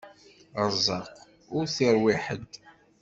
[0.65, 1.05] Ṛṛeẓq
[1.57, 2.51] ur t-iṛwi ḥedd.